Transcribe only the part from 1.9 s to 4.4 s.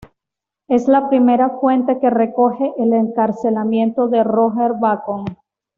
que recoge el encarcelamiento de